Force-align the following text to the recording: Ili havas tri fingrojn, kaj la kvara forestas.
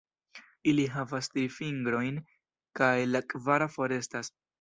Ili 0.71 0.85
havas 0.93 1.29
tri 1.33 1.43
fingrojn, 1.57 2.17
kaj 2.79 2.89
la 3.11 3.21
kvara 3.35 3.69
forestas. 3.75 4.33